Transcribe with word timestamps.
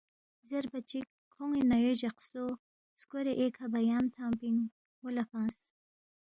زیربا 0.47 0.79
چِک 0.89 1.05
کھون٘ی 1.33 1.61
نَیوے 1.69 1.93
جقسپو 2.01 2.43
سکورے 3.01 3.33
ایکھہ 3.39 3.65
بیام 3.73 4.05
تھنگ 4.15 4.33
پِنگ 4.39 4.59
مو 4.99 5.09
لہ 5.15 5.23
فنگس 5.29 5.59